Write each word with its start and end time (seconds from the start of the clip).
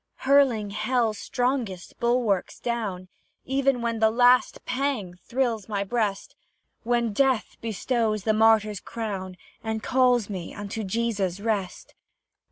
Hurling 0.25 0.71
hell's 0.71 1.19
strongest 1.19 1.99
bulwarks 1.99 2.59
down, 2.59 3.07
Even 3.45 3.83
when 3.83 3.99
the 3.99 4.09
last 4.09 4.65
pang 4.65 5.13
thrills 5.23 5.69
my 5.69 5.83
breast, 5.83 6.35
When 6.81 7.13
death 7.13 7.55
bestows 7.61 8.23
the 8.23 8.33
martyr's 8.33 8.79
crown, 8.79 9.37
And 9.63 9.83
calls 9.83 10.27
me 10.27 10.55
into 10.55 10.83
Jesus' 10.83 11.39
rest. 11.39 11.93